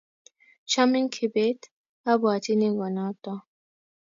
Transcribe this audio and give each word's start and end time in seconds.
"Chamin 0.71 1.05
kibet?"abwatyini 1.13 2.67
konoto 2.77 3.33